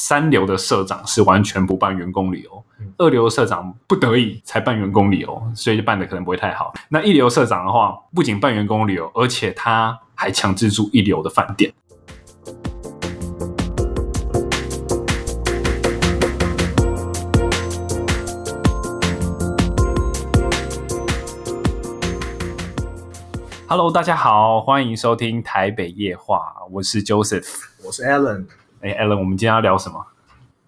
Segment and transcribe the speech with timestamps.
[0.00, 6.72] 三流的社长是完全不办员工旅游，嗯二流社长不得已才办员工旅游，所以就办的可能不会太好。
[6.88, 11.74] 那一流社长的话，不仅办员工旅游，而且他还强制住一流的饭店。
[23.66, 27.48] Hello，大家好，欢迎收听台北夜话，我是 Joseph。
[27.84, 28.44] 我是 Alan。
[28.80, 30.04] 哎，Alan，我们今天要聊什么？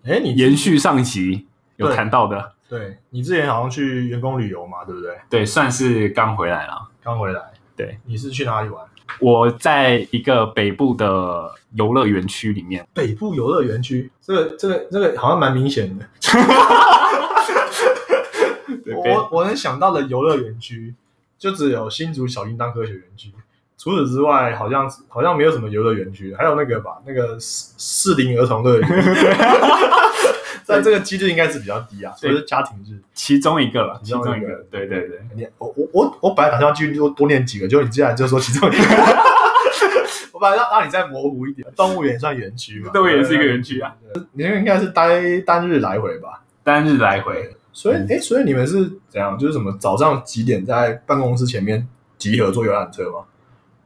[0.05, 1.47] 哎，你延续上集
[1.77, 5.17] 有对谈到的，对你之前好像去员工旅游嘛，对不对？
[5.29, 6.89] 对，算是刚回来了。
[7.03, 7.41] 刚回来。
[7.77, 8.85] 对，你是去哪里玩？
[9.21, 14.11] 我在一个北部的游乐园区里面，北部游乐园区。
[14.21, 16.07] 这个这个这个好像蛮明显的。
[18.95, 20.95] 我我能想到的游乐园区，
[21.39, 23.33] 就只有新竹小叮当科学园区。
[23.83, 28.87] 除此之外，好像好像没有什么游乐园区，还有那个吧，那个适适龄儿童乐园。
[30.67, 33.01] 但这个几率应该是比较低啊，所以是家庭日。
[33.15, 38.79] 其中一个了，其其中一个中一个，对对对，你我我我我本来打算继续多多念几个，结果你竟然就说其中一个。
[40.33, 42.91] 我本来让让你再模糊一点，动物园算园区嘛？
[42.95, 43.97] 动物园是一个园区啊。
[44.33, 46.43] 你那个应该是单单日来回吧？
[46.63, 49.39] 单日来回，所以哎、诶所以你们是怎样？
[49.39, 51.89] 就是什么早上几点在办公室前面
[52.19, 53.21] 集合坐游览车吗？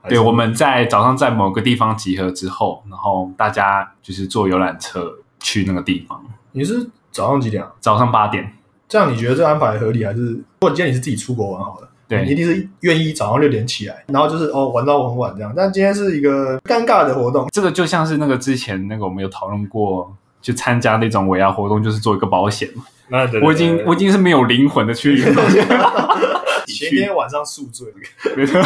[0.09, 7.71] 对，我们在早上在某个地方集合之后，然后大家就是坐游览车去那个地方，你是早上几点啊？
[7.81, 8.53] 早上八点，
[8.89, 10.27] 这样你觉得这安排合理还是？
[10.27, 15.53] 如果今天你是自己出国玩好了，对你一定是愿意早上六点起来，然后就是哦玩到很晚这样。
[15.57, 22.85] 但今天是一个尴尬的活动，这个就像是那个之前那个我们有讨论过，就参加那种尾牙活动，就是做一个保险嘛。
[23.09, 25.45] 那对我已经我已经是没有灵魂的去运动，
[26.67, 27.93] 前天晚上宿醉，
[28.37, 28.61] 没 错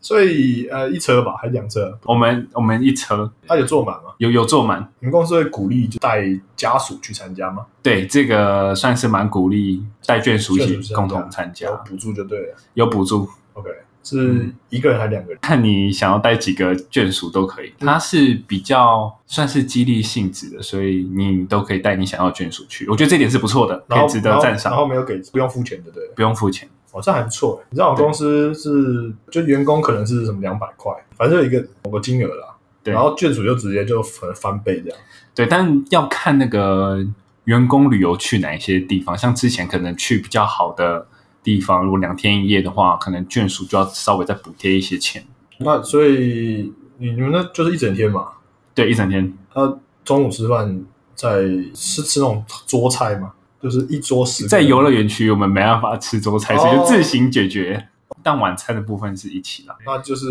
[0.00, 4.14] 所以呃一车吧，还两车，我们我们一车他有坐满吗？
[4.16, 6.24] 有有坐满，你们公司会鼓励就带
[6.56, 7.66] 家属去参加吗？
[7.82, 12.56] 对这个算是蛮鼓励带眷属一起共同参加有，补助就对了。
[12.72, 13.68] 有补助，OK，
[14.02, 15.38] 是一个人还是两个人？
[15.42, 17.72] 看你想要带几个眷属都可以。
[17.78, 22.86] 它是比较算是激励性质的，所以你都可以带你想要的眷属去。
[22.88, 26.06] 我觉得这点是不错的，可以值得赞赏然赏，后没有给，不用付钱的，对。
[26.16, 26.68] 不用付钱。
[26.92, 27.62] 哦，这还不错。
[27.70, 32.54] 你知道我公司是就员工可能是什么两百块，反正有一个某个金额啦。
[32.82, 34.98] 对然后眷属就直接就翻翻倍这样。
[35.34, 37.04] 对，但要看那个
[37.44, 41.06] 员工旅游去哪一些地方，像之前可能去比较好的
[41.42, 45.24] 地方，如果两天一夜的话，可能眷属就要稍微再补贴一些钱。
[45.58, 48.28] 那所以你你们那就是一整天嘛？
[48.74, 50.84] 对，一整天他中午吃饭
[51.14, 51.42] 在
[51.74, 53.32] 是吃那种桌菜嘛？
[53.60, 57.88] 就是一桌十在游乐园区，我们没办法吃桌菜，所以哦就自行解决。
[58.22, 60.26] 但晚餐的部分是一起啦，那就是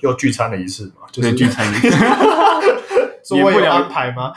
[0.00, 1.06] 又聚餐了一次嘛？
[1.12, 1.90] 就是，聚餐一次
[3.22, 4.32] 座位有安排吗？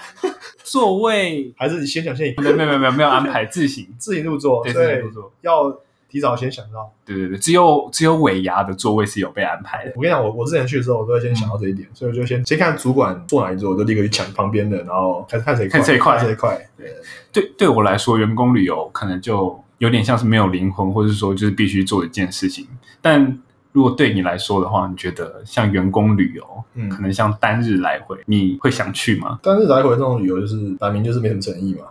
[0.63, 2.35] 座位还是你先讲先赢？
[2.37, 5.31] 没有没有没有没有安排自行， 自行入座，对，自行入座。
[5.41, 5.69] 要
[6.13, 6.93] 提早先想到。
[7.03, 9.93] 对对对，只有只有尾牙的座位是有被安排的。
[9.95, 16.69] 我跟你讲，我我之前去的时候，我都会先想到这一点，所以我就先先看主管坐哪一桌，我就立刻去抢旁边的，然后看看谁快，看谁快看谁快。
[16.77, 16.95] 对，
[17.31, 22.67] 对对我来说，员工旅游可能就有点像是没有灵魂，或者说就是必须做一件事情。
[23.01, 23.39] 但
[23.73, 29.39] 如果对你来说的话，你觉得像员工旅游，嗯可能像单日来回，你会想去吗？
[29.43, 31.87] 单日来回这种旅游就是摆明就是没什么诚意嘛。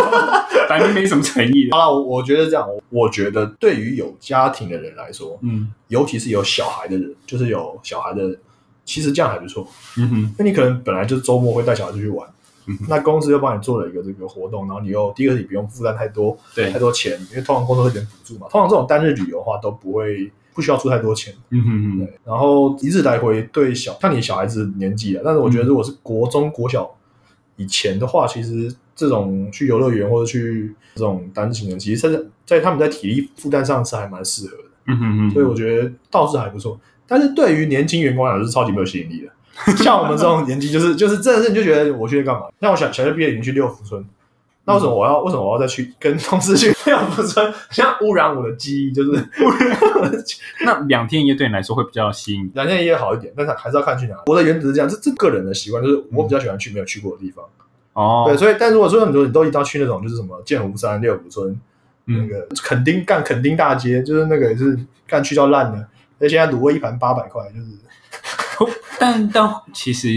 [0.68, 1.70] 摆明没什么诚意的。
[1.76, 8.38] 好了，我我觉得这样，我我觉得对于有家庭的人来说，嗯尤其是有小孩的人，就是有小孩的人，
[8.84, 9.66] 其实这样还不错。
[9.96, 12.28] 嗯哼，那你可能本来就是周末会带小孩出去玩，
[12.66, 18.46] 嗯那公司又帮你做了一个这个活动，然后你又第一个是你不用负担太多对太，多钱，因为通常公司会给补助嘛。
[18.50, 22.18] 通常这种单日旅游的话都不会不需要出太多钱，嗯哼哼，对。
[22.24, 26.90] 然后一日来回对小看你小孩子年纪啊，但是我觉得如果是国中国小
[27.54, 36.76] 以前的话，其实这种去游乐园或者去这种单行的，其实在在他们在体力负担上是还蛮适合的，嗯哼哼，所以我觉得倒是还不错。
[37.06, 39.74] 但是对于年轻员工来讲是超级没有吸引力的。
[39.76, 42.48] 像我们这种年纪，就是就是真的是你就觉得我去干嘛？
[42.60, 44.04] 像我小小学毕业已经去六福村，
[44.68, 47.50] 那为什么我要为什么我要再去跟同事去六福村？
[47.70, 50.64] 像污染我的记忆，就是污染我的记忆。
[50.66, 52.50] 那两天一夜对你来说会比较吸引。
[52.54, 54.14] 两天一夜好一点，但是还是要看去哪。
[54.26, 57.42] 我的原则是这样，这这个人的习惯就是我比较喜欢去没有去过的地方。
[57.94, 61.58] 哦，对，所以但如果说很多你都一定要去那种就是什么剑湖山、六福村，
[62.04, 65.78] 那嗯，个垦丁干垦丁大街，就是那个也是干去到烂的。
[66.20, 70.08] 而且现在卤味一盘八百块，就是但但其实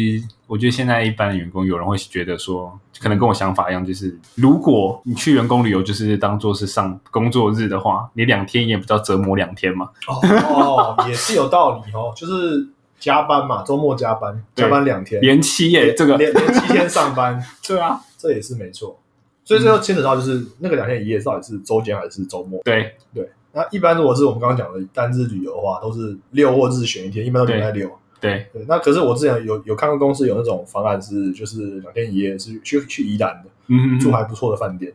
[0.52, 9.90] 我觉得现在一般的员工，有人会觉得说，可能跟我想法一样，就是如果你去员工旅游，就是当做是上工作日的话，你两天也不知道折磨两天嘛。
[10.10, 12.12] 哦，也是有道理哦。
[12.14, 12.68] 就是
[13.00, 19.00] 加班嘛，周末加班，加班两天，连七耶，这个连连七天上班， 对啊，这也是没错。
[19.46, 22.62] 所以这就牵扯到就是那个两天一夜到底是周间还是周末？
[22.66, 27.90] 对对，那一般如果是我们刚刚讲的单日旅游的话，都是六或日选一天，一般都礼拜六。
[28.22, 34.94] 对，对，那可是我之前有有看过公司有那种方案是，就是两天一夜是去去宜兰的，嗯，住还不错的饭店，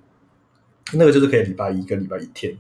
[0.94, 2.56] 那个就是可以礼拜一跟礼拜一天。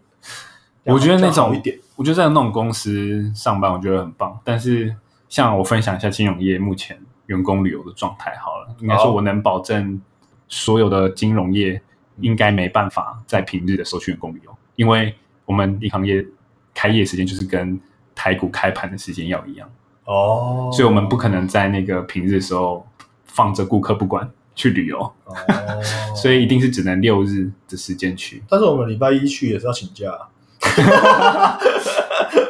[0.82, 4.38] 我觉得那种一点，我觉得在那种公司上班，我觉得很棒。
[4.44, 4.94] 但是
[5.28, 6.96] 像我分享一下金融业目前
[7.26, 10.00] 员工旅游的状态好了，应该说我能保证
[10.48, 11.80] 所有的金融业
[12.20, 15.14] 应该没办法在平日的时候去员工旅游，因为
[15.44, 16.24] 我们银行业
[16.72, 17.80] 开业时间就是跟
[18.14, 19.68] 台股开盘的时间要一样，
[20.06, 22.86] 哦，所以我们不可能在那个平日的时候
[23.24, 25.36] 放着顾客不管去旅游，哦，
[26.16, 28.42] 所以一定是只能六日的时间去。
[28.48, 30.28] 但是我们礼拜一去也是要请假啊。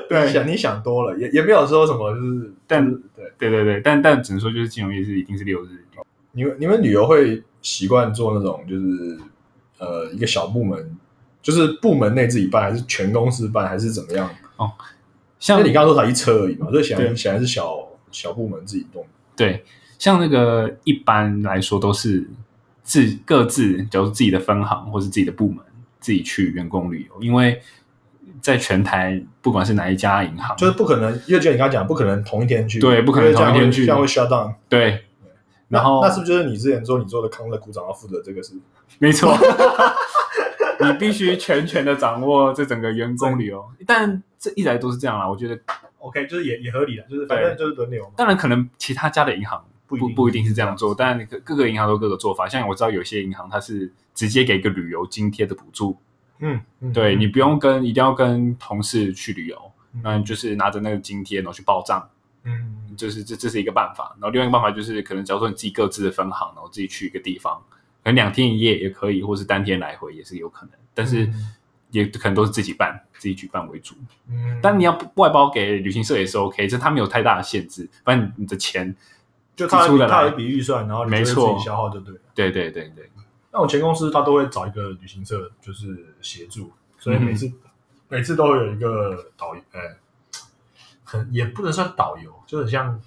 [0.09, 5.85] 对想你想多了，也也没有说什么，就是但就是对，对对对，但但只能说就是金融业是一定是六日。
[6.33, 9.19] 你们你们旅游会习惯做那种就是
[9.79, 10.97] 呃一个小部门，
[11.43, 14.31] 就是部门内自己办，还是全公司办，还是怎么样？
[14.59, 14.67] 因
[15.39, 17.79] 像你刚刚说才一车而已嘛，所以显然显然是小
[18.11, 19.05] 小部门自己动。
[19.37, 19.65] 对，
[19.99, 22.29] 像那个一般来说都是
[22.83, 25.59] 自各自，假如自己的分行或是自己的部门
[26.01, 27.61] 自己去员工旅游，因为
[28.41, 34.55] 在全台不管是哪一家银行，就是不可能，因为就你刚刚讲，不可能同一天去，对不可能同一天去会这样会 shut down。
[34.69, 35.05] 对，
[35.69, 38.55] 然后那是不是就是你之前说你做的康乐股长要负责这个事？
[38.99, 39.37] 没错，
[40.81, 45.59] 你必须全权的掌握这整个员工旅游，但这一来都是这样啦，我觉得
[45.99, 48.13] OK，就是也也合理的，就是反正就是轮流嘛。
[48.17, 52.49] 当然可能其他家的银行不不不一定是这样做，但各各个银行都有各个做法。
[52.49, 55.97] 像我知道有些银行它是直接给一个旅游津贴的补助，
[56.41, 62.09] 嗯，嗯对你不用跟一定要跟同事去旅游，嗯那就是拿着那个津贴然后去报账，
[62.45, 64.17] 嗯就是这这是一个办法。
[64.21, 67.63] 然后另外一个办法就是可能假如说你自己各自的分行，然后自己去一个地方，
[68.07, 71.53] 可能两天一夜也可以，或是当天来回也是有可能，但是嗯。
[71.93, 73.95] 也可能都是自己办、自己举办为主。
[74.29, 78.95] 嗯，但你要外包给旅行社也是 OK，这他没有太大的限制，反正你的钱
[79.55, 82.21] 就他他一笔预算，然后没错自己消耗就对了。
[82.35, 83.09] 对对对对，
[83.53, 87.55] 那我前公司他都会找一个旅行社，就是协助，所以每次、嗯。
[88.11, 89.81] 每次都会有一个导游，哎、
[91.05, 93.01] 很也不能算导游，就很像，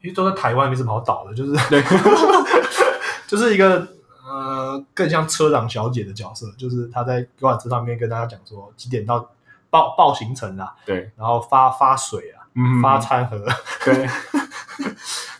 [0.00, 1.82] 因为都在台湾，没什么好导的，就是对
[3.30, 3.86] 就是一个
[4.24, 9.30] 呃更像车长小姐的角色，就是她在游览车上面跟大家讲说几点到
[9.70, 13.46] 报报行程啊，对，然后发发水啊，嗯发餐盒，
[13.86, 14.08] 对。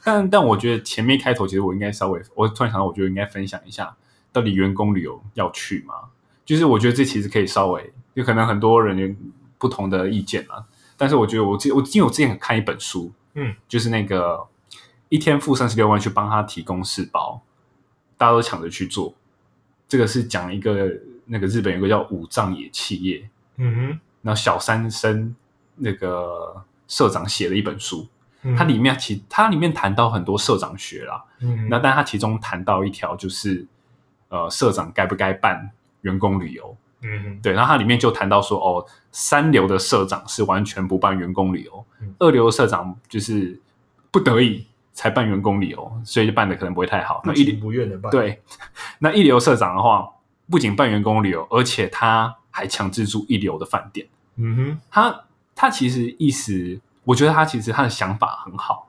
[0.04, 3.92] 但但我觉得前面开头其实我应该稍微，我突然想到，我觉得应该分享一下，
[4.32, 5.94] 到底员工旅游要去吗？
[6.44, 9.12] 就是我觉得这其实可以稍微，有可能很多人有
[9.58, 10.64] 不同的意见啊。
[10.96, 14.46] 但是我觉得我记我因为我之前看一本书，嗯，就是那个
[15.08, 17.42] 一天付三十六万去帮他提供四包，
[18.20, 19.14] 大家都抢着去做。
[19.88, 20.92] 这个是讲一个
[21.24, 24.00] 那个日本有个叫五藏野企业，嗯哼。
[24.20, 25.34] 然后小三生
[25.76, 28.06] 那个社长写了一本书，
[28.42, 33.66] 哼，它里面其它里面谈到很多社长学啦，嗯那但它其中谈到一条就是
[34.28, 35.70] 呃社长该不该办
[36.02, 37.40] 员工旅游，嗯哼。
[37.40, 42.14] 对，然后它里面就谈到说哦，三流的社长是完全不办员工旅游，嗯。
[42.18, 43.58] 二流的社长就是
[44.10, 47.22] 不得已才办员工旅游，所以就办的可能不会太好。
[47.24, 48.40] 那一情不愿的办，，对，
[49.00, 50.08] 那一流社长的话，
[50.50, 54.06] 不仅办员工旅游，而且他还强制住一流的饭店。
[54.36, 58.88] 嗯哼，他他其实意思，我觉得他其实他的想法很好，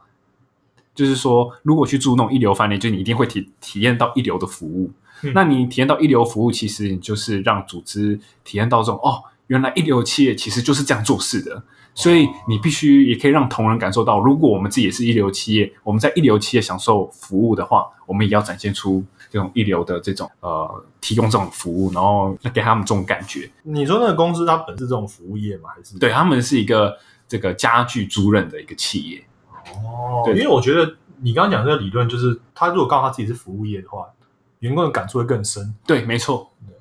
[0.96, 4.92] 就是说，如果去住那种一流饭店，就你一定会体体验到一流的服务。
[5.24, 11.64] 嗯那你体验到一流服务，其实你就是让组织体验到这种哦，原来一流企业其实就是这样做事的。
[11.94, 23.50] 所以你必须也可以让同仁感受到，如果我们自己也是一流企业，我们在一流企业享受服务的话，我们也要展现出这种一流的这种呃提供这种服务，然后给他们这种感觉。
[23.64, 25.70] 你说那个公司它本是这种服务业吗？
[25.76, 29.24] 还是对他们是一个这个家具租赁的一个企业。
[29.74, 34.08] 哦，对因为我觉得你刚刚讲这个理论，就是他如果告诉他自己是服务业的话，
[34.60, 35.74] 员工的感触会更深。
[35.86, 36.74] 对，没错，对，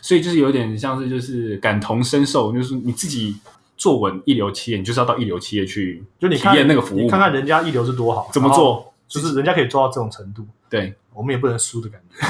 [0.00, 3.36] 所以就是有点像是就是感同身受，就是你自己
[3.76, 10.94] 坐稳一流企业，你就是要到一流企业去就你体验那个服务，你看看人家一流是多好，怎么做，就是人家可以做到这种程度，对。
[11.16, 12.26] 我们也不能输的感觉。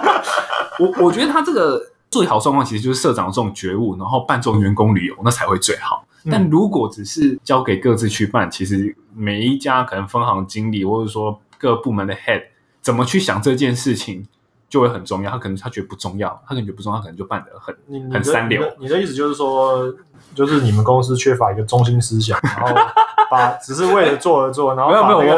[0.82, 1.78] 我我觉得他这个
[2.10, 6.06] 最好状况其实就是社长这种觉悟，然后办这种员工旅游，那才会最好。
[6.24, 6.30] 嗯。
[6.32, 12.44] 但如果只是交给各自去办，其实每一家可能分行经理或者说各部门的 head
[12.80, 14.26] 怎么去想这件事情，
[14.74, 18.60] 就会很重要，他可能他觉得不重要，他可能觉得不重要，他可能就办得很很三流。
[18.60, 18.76] 你的。
[18.80, 19.94] 你的意思就是说，
[20.34, 22.74] 就是你们公司缺乏一个中心思想，然后
[23.30, 25.36] 把只是为了做而做，然后没有没有，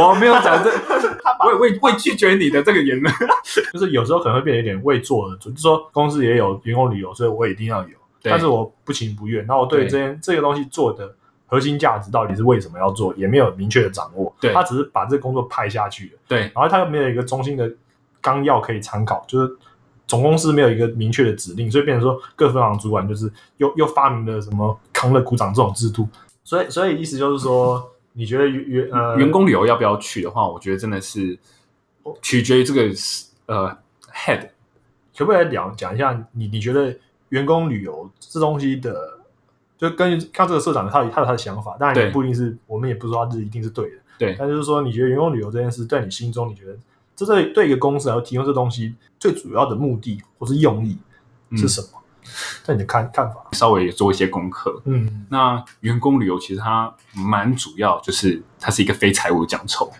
[0.00, 0.70] 我我没有讲这，
[1.44, 3.14] 我未未拒绝你的这个言论。
[3.74, 11.14] 就是有时候可能会变得有点为做而做，就是说公司也有员工旅游，所以我一定要有，但是我不情不愿，然后我对对这件这个东西做的
[11.46, 14.54] 核心价值到底是为什么要做，也没有明确的掌握，对。
[14.54, 16.40] 他只是把这个工作派下去了，对。
[16.40, 17.70] 然后他又没有一个中心的
[18.34, 19.56] 纲要可以参考，就是
[20.06, 26.08] 总公司没有一个明确的指令，所以变成说各分行主管就是又又发明了什么扛了鼓掌这种制度，
[26.44, 31.38] 所以所以意思就是说，你觉得员员呃员工旅游要不要去的话，我觉得真的是
[32.22, 32.82] 取决于这个
[33.46, 33.76] 呃
[34.12, 34.48] head
[35.16, 36.96] 可不可以来聊讲一下你你觉得
[37.28, 39.18] 员工旅游这东西的，
[39.76, 44.36] 就根据看这个社长他有他有他的想法，当然也不一定是我们也不是说他是一定是对的，对。
[44.38, 46.74] 但就是说你觉得员工旅游这件事在你心中，你觉得
[47.18, 50.96] 这对对一个公司来说提供这东西最主要的目的或是用意
[51.56, 51.88] 是什么？
[52.62, 54.82] 在你的看看法，稍微做一些功课。
[54.84, 59.90] 嗯，那员工旅游其实它蛮主要，就是它是一个非财务奖酬，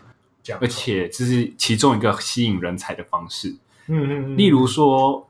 [0.61, 3.57] 而，且这是其中一个吸引人才的方式。
[3.87, 5.27] 嗯嗯嗯，例如说，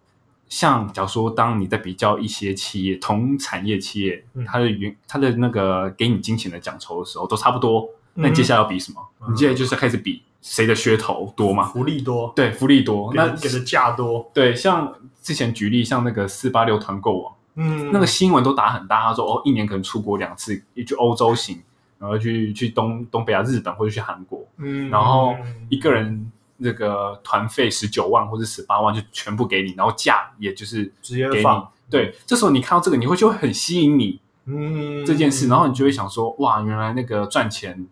[0.48, 7.82] 像假如说，当你在比较一些企业同产业企业嗯，它的原它的那个给你金钱的奖酬的时候，都差不多。
[8.14, 9.00] 嗯那你接下来要比什么？
[9.20, 11.64] 嗯你接下来就是开始比谁的噱头多嘛？
[11.64, 13.12] 福利多，对，福利多。
[13.14, 21.60] 那给的价多，对，像之前举例，像那个四八六团购网，嗯，那个新闻都打很大，他说哦，一年可能出国两次，去欧洲行，
[21.98, 25.34] 然后去去东东北亚、日本或者去韩国，嗯，然后
[25.68, 31.68] 一个人那个团费十九万或者十八万就全部给你，然后价也就是直接给你放。
[31.90, 37.86] 对，这时候你看到这个，你会就会很吸引你嗯这件事，然后你就会想说，哇，原来那个赚钱。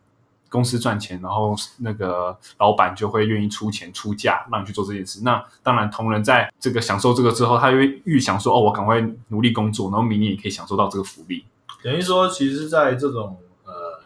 [0.56, 5.20] 公司赚钱，然后那个老板就会愿意出钱出价让你去做这件事。
[5.22, 11.44] 那当然，同仁在这个享受这个之后，他就会预想说，哦，我赶快努力工作，然后明年也可以享受到这个福利。
[11.82, 13.36] 等于说，其实，在这种
[13.66, 14.00] 呃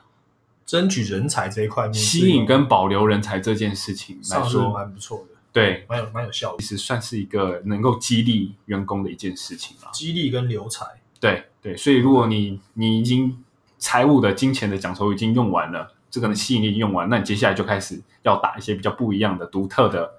[0.67, 9.89] 争取人才这一块面，吸引跟保留人才这件事情来说，蛮不错的，对，蛮有蛮有效率其，实算是一个能够激励员工的一件事情啊。
[9.93, 10.85] 激励跟留才。
[11.21, 13.39] 对对，所以如果你你已经
[13.79, 20.11] 财务的金钱的奖酬已经用完了，这个吸引力用完，那你接下来就开始要打一些比较不一样的、独特的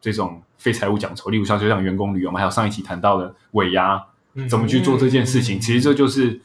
[0.00, 6.40] 这种非财务奖酬，例如像就像员工旅游嘛，还有上一期谈到的尾牙，嗯怎么去做这件事情，嗯其实这就是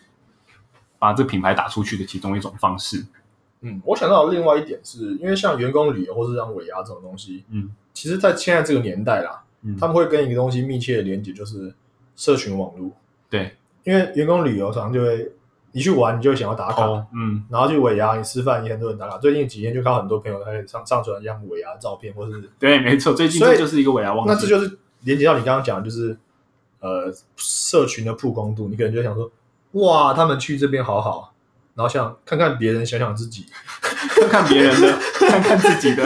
[0.98, 3.05] 把这品牌打出去的其中一种方式。
[3.62, 11.74] 嗯，我想到的另外一点是，因为像员工旅游或是像尾牙这种东西，嗯，其实，在现在这个年代啦，嗯他们会跟一个东西密切的连接，就是
[12.15, 12.91] 社群网络。
[13.29, 15.31] 对，因为员工旅游常常就会，
[15.74, 19.18] 你去玩，你就会想要打卡，哦，嗯，然后去尾牙，你吃饭也很多人打卡。
[19.18, 24.34] 最近几天就看到很多朋友开始上上传一样尾牙的照片，或是对，没错，最近这就是一个尾牙旺季。
[24.34, 26.15] 那这就是连接到你刚刚讲的，就是
[26.80, 29.30] 呃社群的曝光度，你可能就想说，
[29.72, 31.34] 哇，他们去这边好好，
[31.74, 33.48] 然后想看看别人，想想自己，
[34.15, 36.03] 看看别人的， 看看自己的。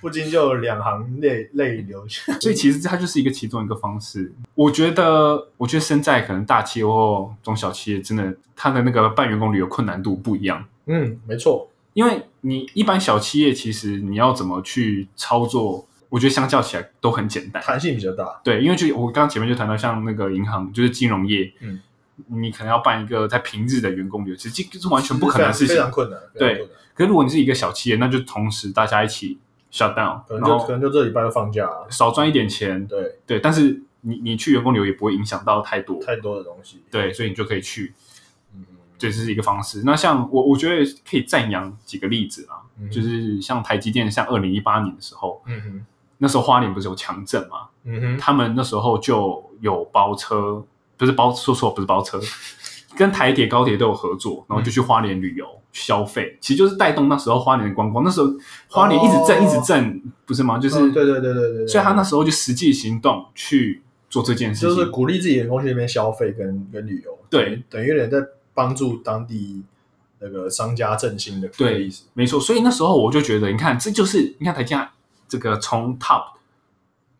[0.00, 2.32] 不禁就两行泪泪流下。
[2.40, 4.32] 所以其实它就是一个其中一个方式。
[4.54, 10.64] 我觉得，我觉得身在可能大企业或中小企业，真的它的那个办员工旅游困难度不一样。
[10.86, 17.62] 嗯，没错，因为你一般小企业，其实你要怎么去操作，我觉得相较起来都很简单。
[17.62, 18.40] 弹性比较大。
[18.42, 21.80] 对，因为就我刚刚前面就谈到，像那个银行，就是金融业，嗯，
[22.28, 25.90] 你可能要办一个在平日的员工旅游，其实这是完全不可能的事情非常。
[25.90, 26.18] 困难。
[26.38, 29.38] 对可是如果你是一个小企业，那就同时大家一起
[29.70, 31.88] shut down，可能就可能就这礼拜就放假啊。
[31.90, 36.82] 少赚一点钱，对，对，但是你你去员工旅游也不会影响到太多，太多的东西。
[36.90, 37.94] 对，所以你就可以去，
[38.54, 38.64] 嗯，
[38.98, 39.82] 这是一个方式。
[39.84, 45.86] 那像我我觉得可以赞扬几个例子啊，嗯就是像台积电，像二零一八年的时候，嗯哼，
[46.18, 50.64] 那时候花莲不是有强震嘛，嗯哼，他们那时候就有包车，
[50.96, 52.20] 不是包说错不是包车，
[52.96, 55.46] 跟台铁、高铁都有合作，然后就去花莲旅游。
[55.72, 56.36] 消费。
[56.40, 58.26] 其实就是带动那时候花莲的观光，那时候
[58.66, 59.46] 花莲一直震、哦。
[59.46, 60.58] 一直震，不是吗？
[60.58, 68.18] 就是、哦对对对对对对，所以他那时候就实际行动去做这件事情，就是鼓励自己的工去那边消费跟跟旅游，对，等于有点在
[68.52, 69.62] 帮助当地
[70.18, 72.02] 那个商家振兴的对意思。
[72.14, 74.88] 没错，所以那时候我就觉得，你看，这就是你看台积电
[75.28, 76.32] 这个从 top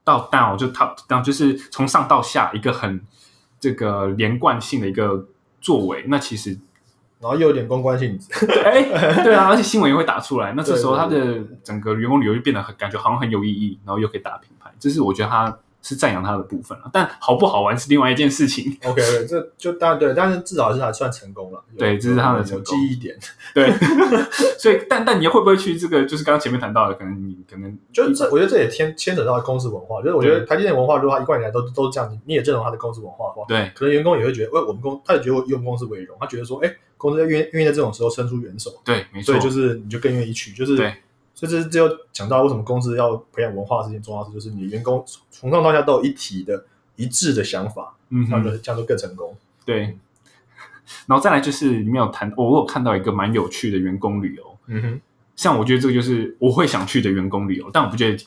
[0.03, 3.01] 到 down 就 top down，就是从上到下一个很
[3.61, 5.29] 这个连贯性的一个
[5.61, 6.05] 作为。
[6.09, 6.59] 那其实，
[7.21, 8.29] 然后又有点公关性质，
[8.65, 8.83] 哎，
[9.23, 10.53] 对啊，而且新闻也会打出来。
[10.57, 16.91] 那这时候他的整个员工旅游就变得很感觉好像很有意义，然后又可以打品牌，这是我觉得它是赞扬他的部分了。
[16.93, 18.77] 但好不好玩是另外一件事情。
[18.85, 21.63] OK，这就当然对，但是至少是还算成功了。
[21.79, 23.19] 对这是他的有成功记忆点。
[23.55, 23.73] 对，
[24.59, 26.05] 所以但但你会不会去这个？
[26.05, 30.01] 就是刚刚前面谈到的，可能你可能就这，我觉得这也牵牵扯到公司文化。
[30.03, 40.95] 就是我觉得台积电文化，如果它一贯以来都都是这样，你你也认同他的公司文化的话，对可能员工也会觉得，喂，我们公，他也觉得以我用公司为荣，他觉得说，哎，公司愿愿意在这种时候伸出援手，对，没错所以，就是你就更愿意去，就是对，
[41.41, 46.67] 所以这这就讲到为什么公司要培养文化是件重要事，就是你员工从上到下都有一体的
[46.97, 49.35] 一致的想法，嗯哼那就这样就更成功。
[49.65, 49.97] 对。
[51.07, 55.01] 然后再来就是里面有谈，我有看到一个蛮有趣的员工旅游，嗯哼，
[55.35, 58.27] 像我觉得这个就是我会想去的员工旅游，但我不觉得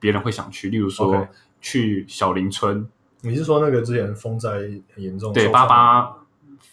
[0.00, 0.68] 别人会想去。
[0.68, 1.28] 例如说
[1.60, 2.88] 去小林村，
[3.20, 4.50] 你是说那个之前风灾
[4.94, 6.16] 很严重，对八八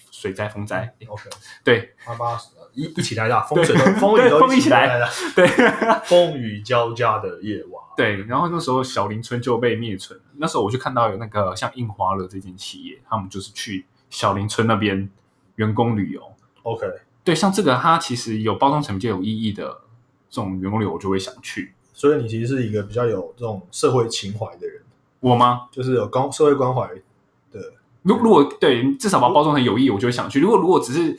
[0.09, 1.29] 水灾风灾，OK，
[1.65, 2.37] 对八八
[2.75, 5.47] 一一起来的，风水都风雨都一起来来的，对
[6.05, 7.83] 风雨交加的夜晚。
[7.97, 10.19] 对，然后那时候小林村就被灭村。
[10.37, 15.09] 那时候我就看到有那个像印花乐这间企业，他们就是去小林村那边
[15.55, 16.21] 员工旅游。
[16.63, 16.85] OK，
[17.23, 19.65] 对，像这个它其实有包装成比较有意义的
[20.29, 21.73] 这种员工旅游，我就会想去。
[21.93, 24.81] 所以你其实是一个比较有这种社会情怀的人，
[25.21, 25.67] 我吗？
[25.71, 26.85] 就是有关社会关怀
[27.51, 30.41] 的，如如果对，至少把它包装成有意义，我就会想去。
[30.41, 31.17] 如果如果只是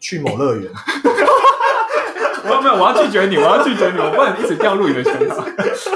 [0.00, 0.70] 去某乐园，
[2.44, 5.44] 我有没有，我要拒绝你，我要拒绝你，我不能一直掉入你的圈套。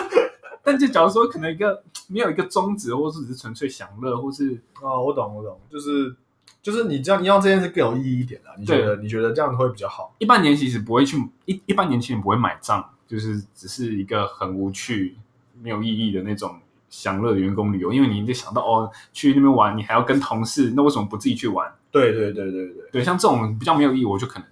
[0.62, 6.14] 但就假如说可能一个没有一个宗旨，或是只是纯粹享乐，或是哦，我懂，我懂，就是
[6.62, 8.52] 就是你这样，你让这件事更有意义一点啦。
[8.58, 10.14] 你觉得你觉得这样会比较好？
[10.18, 11.16] 一般年其实不会去
[11.46, 15.16] 一一般年轻人不会买账，就是只是一个很无趣、
[15.62, 17.90] 没有意义的那种享乐的员工旅游。
[17.92, 21.72] 因为你就想到哦，去那边玩，你还要跟同事，那为什么不自己去玩？
[21.90, 24.46] 对对对对对，对，像这种比较没有意义，我就可能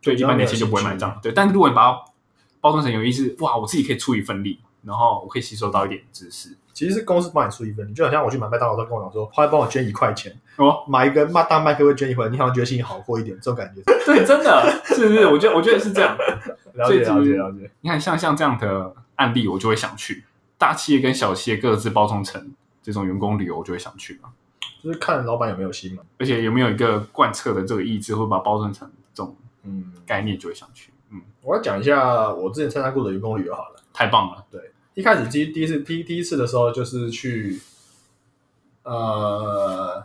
[0.00, 1.18] 对一般年轻人就不会买账。
[1.22, 1.98] 对，但如果你把它
[2.60, 6.56] 包装成有意思，哇，我自己可以出一份力，然后我可以吸收到一点知识。
[6.72, 13.82] 其实是公司帮你出一份，你就好像我去买麦当劳他跟我讲说，快来帮我捐一块钱，哦，买一个麦当麦克会捐一块，你好像觉得心情好过一点，这种感觉。
[14.06, 15.26] 对，真的是不是？
[15.26, 16.16] 我觉得我觉得是这样。
[16.74, 17.70] 了解了解了解。
[17.82, 20.24] 你看，像像这样的案例，我就会想去。
[20.60, 22.52] 大企业跟小企业各自包装成
[22.82, 24.30] 这种员工旅游，我就会想去嘛。
[24.82, 26.02] 就是看老板有没有心嘛。
[26.18, 30.92] 而且有没有一个贯彻的这个意志，会把它包装成这种嗯，概念，就会想去。
[31.10, 33.82] 嗯，我要讲一下我之前参加过的员工旅游好了。
[33.94, 34.44] 太棒了。
[34.50, 37.58] 对一开始第第一次第第一次的时候，就是去，
[38.82, 40.04] 呃，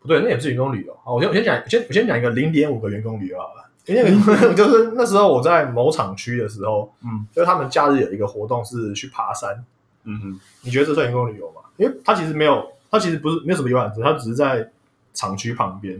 [0.00, 0.98] 不对，那也不是员工旅游。
[1.04, 3.65] 好，我先我先讲，我先我先讲一个零点五个员工旅游好了。
[3.86, 4.04] 因为
[4.54, 9.64] 就是那时候我在某厂区的时候，嗯就是他们假日有一个活动是去爬山。
[10.08, 11.60] 嗯哼，你觉得这算员工旅游吗？
[11.76, 14.70] 因为它其实没有，它其实不是没有什么游览车，它只是在
[15.12, 15.96] 厂区旁边，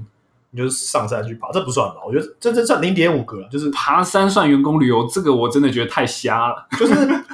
[0.51, 1.97] 你就是上山去爬，这不算吧？
[2.07, 6.67] 我觉得这这算零点五个，就是爬山算员工旅游，这个我真的觉得太瞎了。
[6.79, 6.95] 就是，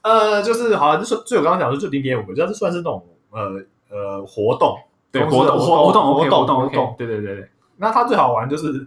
[0.00, 4.78] 呃，就是好像，就是就我刚刚讲的，就零点五个，这算是那种呃呃活动，
[5.12, 6.94] 对，活动活动活动活动。
[6.96, 8.86] 对对对对，那它最好玩就是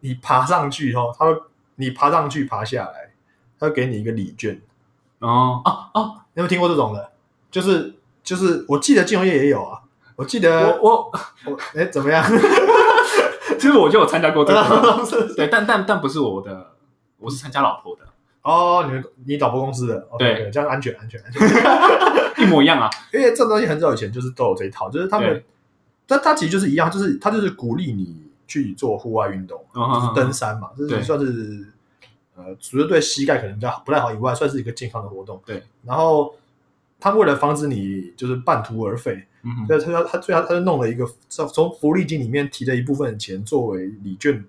[0.00, 1.36] 你爬上去后，它会
[1.76, 3.12] 你爬上去爬下来，
[3.58, 4.60] 它会给你一个礼券。
[5.20, 7.10] 哦哦哦，你有没有听过这种的？
[7.50, 9.80] 就是就是，我记得金融业也有啊，
[10.16, 11.12] 我记得我我
[11.46, 12.24] 我哎怎么样？
[13.58, 16.72] 其实我就有参加过这个，是 对，但但但不是我的，
[17.18, 18.02] 我是参加老婆的，
[18.42, 21.42] 哦，你们你老婆公司的，OK，对对，这样安全安全安全。
[22.42, 22.90] 一模一样啊。
[23.12, 25.44] 因为这东西很早以前就是都有这一套，就是他们对，
[26.12, 31.66] 但他其实就是一样，就是他就是鼓励你去做户外运动，嗯就是登山嘛，这是算是
[32.36, 35.40] 呃，除了对膝盖可能比较不太好以外，算是一个健康的活动。
[35.46, 36.34] 对，然后
[37.00, 39.80] 他为了防止你就是半途而废，嗯哼。
[39.80, 44.44] 所以他他最后他就弄了一个从从福利金里面提了一部分的钱作为礼券，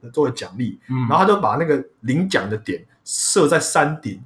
[0.00, 4.20] 呃作为奖励，嗯，然后他就把那个领奖的点设在山顶，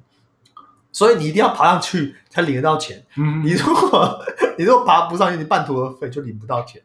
[0.91, 3.05] 所以你一定要爬上去才领得到钱。
[3.17, 4.19] 嗯你如果
[4.57, 6.81] 你如果爬不上去，你半途而废就领不到钱。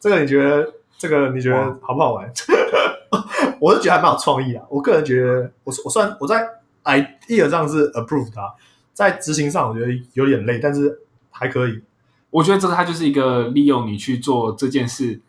[0.00, 2.30] 这个你觉得这个你觉得好不好玩？
[3.60, 4.64] 我是觉得还蛮有创意啊。
[4.70, 6.46] 我个人觉得，我我算我在
[6.84, 8.54] idea 上是 approve 它，
[8.92, 11.80] 在执行上我觉得有点累，但是还可以。
[12.30, 15.20] 我觉得这个它就是一个利用你去做这件事，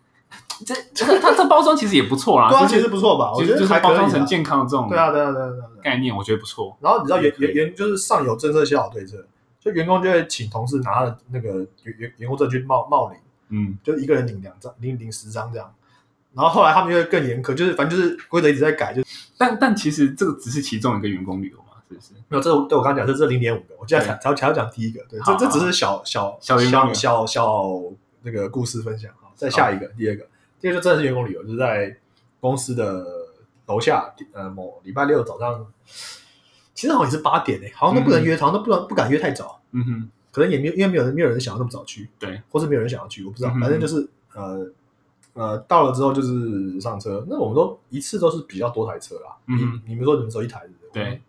[0.66, 3.32] 这这个它这包装其实也不错啦，对啊，就是其实不错吧？
[3.34, 3.96] 我觉得实就是包。
[3.96, 5.50] 装成健康的这种对啊，对啊，对啊，
[5.84, 6.78] 概念，我觉得不错。
[6.80, 9.26] 然后你知道员员员就是上有政策，下有对策，
[9.60, 13.18] 就员工就会请同事拿那个员员员工证去冒冒领。
[13.50, 15.74] 嗯，就一个人领两张，领领十张这样。
[16.34, 19.02] 然后后来他们就会更严苛，就是反正就是规则一直在改，就
[19.38, 22.14] 但但其实这个只是其中一个员工旅游嘛，是不是？
[22.28, 27.66] 没有这对我刚刚讲这这零点五个，我现在才才才要讲第一个，对，这这只是小小小小小小
[28.22, 30.28] 那个故事分享好，再下一个第二个，
[30.60, 31.98] 第二个就真的是员工旅游，就是在
[32.40, 33.06] 公司的
[33.68, 35.66] 楼下，呃某礼拜六早上
[36.74, 44.72] 其实好像也是八点诶，好像都不能约，好像都不能不敢约太早，嗯哼，可能也没有因为没有人没有人想要那么早去，对，或是没有人想要去，我不知道，嗯反正就是呃
[45.34, 51.22] 呃到了之后就是上车，那我们都一次都是比较多台车啦，嗯你你们说你们只有一台对不对？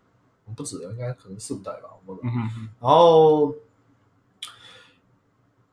[0.45, 2.33] 我们不止，应该可能四五台吧，我不知道。
[2.33, 3.53] 嗯哼，然后，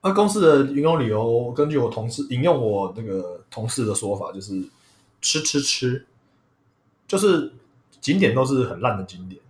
[0.00, 4.62] 那公司的员工旅游，根据我同事引用我那个同事的说法，就是
[5.20, 6.06] 吃吃吃，
[7.06, 7.52] 就是
[8.00, 9.40] 景点都是很烂的景点，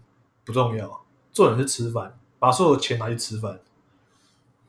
[0.45, 3.59] 不重要，重点是吃饭，把所有钱拿去吃饭。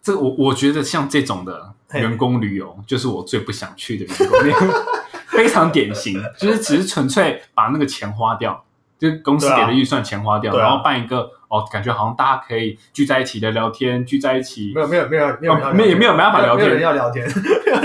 [0.02, 4.58] 这我我觉得像这种的员工旅游，就是我最不想去的员工旅游，
[5.28, 8.66] 非常典型，就是只是纯粹把那个钱花掉，
[9.00, 17.28] 就公司给的预算钱花掉，啊然后办一个哦，感觉好像大家可以聚在一起的聊天，聚在一起没，有没有没有没有没有哦没有没有没办法聊天没有人要聊天，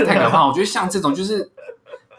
[0.05, 0.47] 太可怕了。
[0.47, 1.49] 我觉得像这种就是。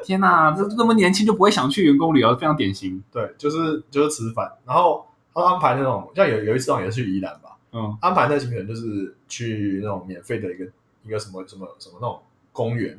[0.04, 3.02] 天呐，这那么年轻就不会想去员工旅游，非常典型。
[3.10, 5.04] 对，就是就是吃饭，然后
[5.34, 10.64] 他安排那种，像有有一次好像也是去宜兰吧，嗯安排那行程就是去那种免费的一个
[11.02, 12.96] 一个什么什么什么那种公园，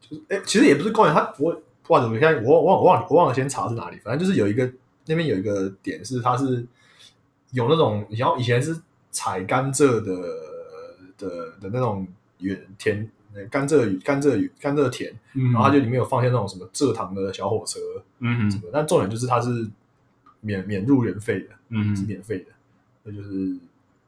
[0.00, 4.70] 就是哎、其实也不是公园，他我不管怎么看，我我忘我忘了我忘了先查是哪里，反正就是有一个
[5.06, 6.64] 那边有一个点是它是
[7.52, 10.14] 有那种然后以前是采甘蔗的
[11.18, 12.06] 的的那种
[12.38, 17.80] 园田呃甘蔗甘蔗甘蔗田，嗯，然后它就里面有放些那种什么蔗糖的小火车
[18.20, 19.68] 嗯哼什么，但重点就是它是
[20.40, 21.48] 免免入园费的。
[21.74, 22.46] 嗯是免费的，
[23.02, 23.30] 那就是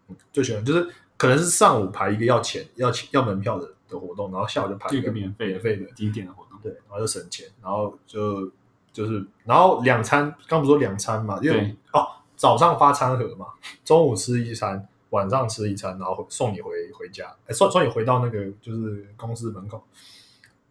[0.09, 6.59] 嗯最喜欢就是可能是上午排一个要钱要钱要门票的的活动，然后下午就排一个个免费免费的，景点的活动。
[6.63, 8.51] 对，然后就省钱，然后就
[8.95, 13.47] 就是然后两餐，刚不是说两餐嘛，因为哦早上发餐盒嘛，
[13.85, 19.83] 中午吃一餐，晚上吃一餐，然后送你回回家，哎送送你回到那个就是公司门口，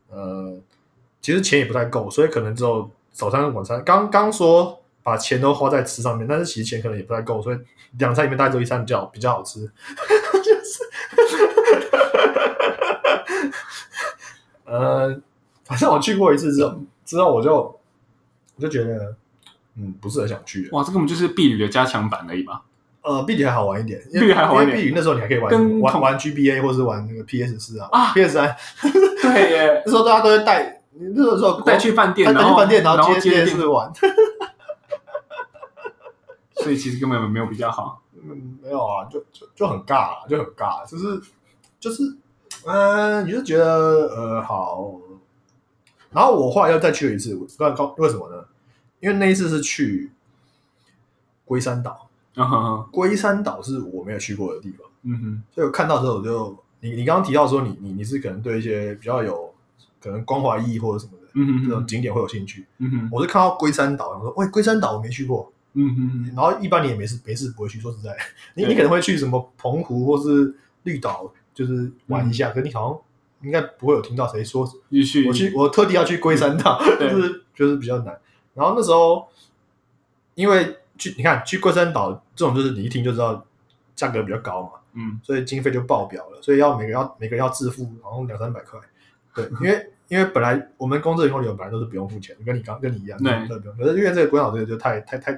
[0.10, 0.58] 呃，
[1.22, 3.84] 其实钱也不太够，所以可能只有早餐、晚餐。
[3.84, 7.58] 刚刚说把钱都花在吃上面，但是其实钱可能也不太够，所以
[7.98, 9.60] 两餐里面大概只有一餐比较比较好吃。
[9.62, 10.84] 就是，
[14.66, 15.22] 呃，
[15.66, 17.80] 反正我去过一次之后，之后我就
[18.56, 19.16] 我就觉得，
[19.78, 20.70] 嗯，不是很想去了。
[20.72, 22.62] 哇，这根本就是避旅的加强版而已吧？
[23.02, 28.56] 呃碧旅还好玩一点，因为避旅还好玩一点因为 B 旅那时候你还可以玩跟同玩玩 GBA 或是玩那个 PS 四啊啊，PS 三。
[29.22, 33.92] 对耶， 那时候大家都会带，那时候带去饭店，带然后去饭店，然然后接接 PS 四玩。
[36.64, 38.02] 所以其实根本没有比较好。
[38.26, 41.22] 嗯，没有啊，就就就很尬啊，就很尬，就是
[41.78, 42.04] 就是，
[42.66, 44.94] 嗯、你就觉得呃好，
[46.14, 48.46] 然后我后来又再去了一次，我不知道告为什么呢？
[49.00, 50.12] 因为那一次是去
[51.46, 52.10] 龟山岛，
[52.92, 59.54] 龟山岛是我没有去过的地方，嗯哼，所以我看到之后我就，你你刚刚提到说你你你是可能对一些比较有
[60.02, 68.16] 可能关怀意义或者什么的嗯哼哼，这种景点会有兴趣，嗯哼，我是看到龟山岛，我说喂龟山岛我没去过，嗯哼哼，然后一般你也没事没事不会去，说实在，
[68.56, 73.02] 你你可能会去什么澎湖或是绿岛，就是玩一下，可你好像
[73.44, 78.18] 应该不会有听到谁说继续，我去，我特地要去龟山岛， 就是就是比较难。
[78.54, 79.28] 然后那时候
[80.36, 83.46] 因为去你看去龟山岛这种，就是你一听就知道
[83.96, 88.80] 价格比较高嘛，嗯所以经费就爆表了，所以要每个要每个要自付好像两三百块。
[89.36, 93.78] 对， 因为因为本来我们公司的员工旅游本来都是不用付钱，跟你刚跟你一样，对都不用。
[93.78, 95.32] 可是因为这个龟岛这个就太太太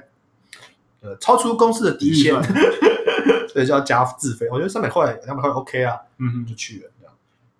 [1.00, 2.38] 呃超出公司的底线预，
[3.48, 4.46] 所以就要加自费。
[4.50, 6.90] 我觉得三百块两百块 OK 啊，嗯，就去了，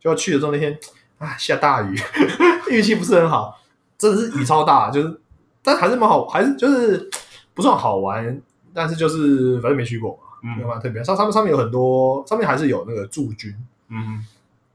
[0.07, 0.15] 这样。
[0.15, 0.79] 结果去的时候那天
[1.19, 1.97] 啊下大雨，
[2.71, 3.59] 运气不是很好，
[3.99, 5.21] 真的是雨超大，就是
[5.63, 7.11] 但还是蛮好，还是就是
[7.55, 8.41] 不算好玩，
[8.73, 11.03] 但是就是反正没去过嘛，没蛮特别。
[11.03, 13.53] 上上面上面有很多，上面还是有那个驻军，
[13.89, 14.25] 嗯哼，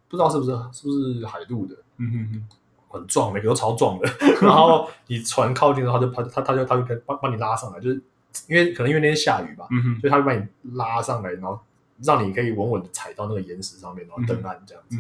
[0.10, 2.48] 不知道是不是是不是海陆的，嗯哼哼，
[2.89, 4.10] 很壮，每个都超壮的。
[4.41, 8.02] 然后你船靠近的话，他就他他他就他就帮帮你拉上来，就是
[8.48, 11.60] 因为可能因为那天下雨吧，嗯哼，所以他就把你拉上来，然后
[12.04, 14.98] 让你可以稳稳的踩到那个岩石上面，然后登岸这样子。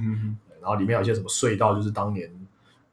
[0.61, 2.29] 然后里面有一些什么隧道，就是当年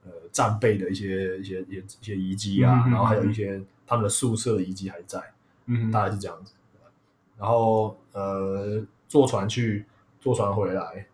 [0.05, 5.21] 呃战备的一些一些一些一些遗迹啊，然后还有一些他们的宿舍的遗迹还在，
[5.67, 6.53] 嗯，大概是这样子。
[7.37, 9.85] 然后呃坐船去，
[10.19, 11.07] 坐船回来。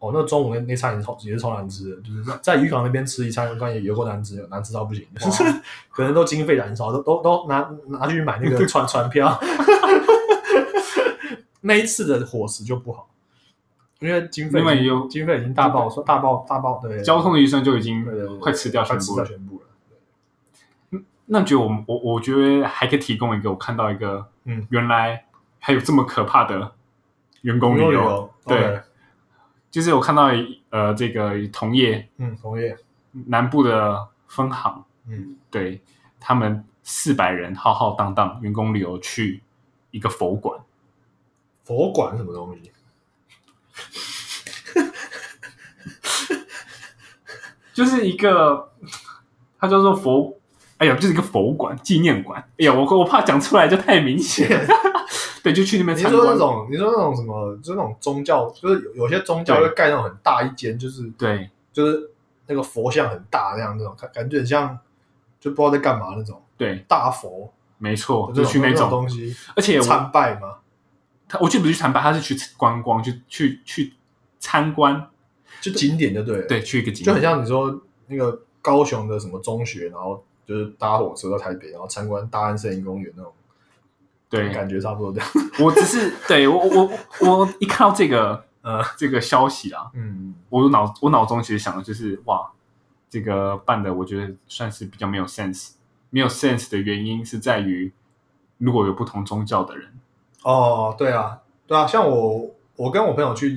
[0.00, 5.44] 哦，那中午那那餐也是超也是超难吃的，就是在在渔港那边吃一餐，关也有够难吃的，难吃到不行，就是
[5.90, 9.38] 可能都经费燃烧，都 都都拿拿去买那个船船票。
[11.70, 13.08] 那一次的伙食就不好，
[14.00, 18.04] 因为经费因为有经费已经大爆说大爆大爆，对，交通的预算就已经
[18.40, 19.24] 快吃掉全部了。
[19.24, 21.00] 掉全部了。
[21.26, 25.26] 那你觉得我们我我觉得还可以提供一个，我看到一个，嗯，原来
[25.60, 26.72] 还有这么可怕的
[27.42, 28.80] 员工旅游，对。
[29.70, 30.28] 就是我看到
[30.70, 32.76] 呃这个同业嗯，同业，
[33.28, 35.36] 南部的分行，嗯。
[35.48, 35.80] 对
[36.18, 39.44] 他们四百人浩浩荡荡员工旅游去
[39.92, 40.58] 一个佛馆，
[41.70, 42.72] 佛馆什么东西？
[47.72, 48.72] 就是一个，
[49.56, 50.36] 它叫做佛，
[50.78, 52.42] 哎呀，就是一个佛馆纪念馆。
[52.58, 54.66] 哎呀，我我怕讲出来就太明显。
[55.44, 56.24] 对，就去那边你参观。
[56.24, 62.10] 说那种，你说那种什么，就那种宗教，就是有有些宗教对会盖那种很大一间，就是对就是
[62.48, 64.76] 那个佛像很大那样那种，感感觉很像，
[65.38, 68.90] 就不知道在干嘛那种对，大佛，没错，就去那种。
[68.90, 70.56] 东西，而且我参拜嘛，
[71.30, 73.94] 他我去不是去参拜，他是去观光，去去去
[74.38, 75.08] 参观。
[75.60, 83.32] 就景点就对了，，对，去一个景点，就很像你说那个高雄的什么中学，然后就是搭火车到台北，然后参观大安森林公园那种，
[84.30, 85.28] 对，感觉差不多这样。
[85.60, 86.90] 我只是对我我
[87.20, 92.50] 我我一看到这个呃， 这个消息啊，嗯，我脑我脑中其实想的就是哇，
[93.10, 95.72] 这个办的我觉得算是比较没有 sense。
[96.12, 97.92] 没有 sense 的原因是在于，
[98.58, 99.92] 如果有不同宗教的人，
[100.42, 103.48] 哦，对啊，对啊，像我我跟我朋友去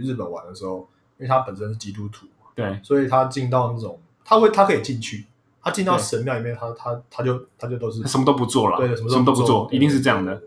[0.00, 5.26] 日本玩的时候，因为他本身是基督徒嘛，对所以他进到那种他会他可以进去，
[5.62, 10.42] 他进到神庙里面，他他他就他就都是什么都不做了，对什什么都不做，一定是这样的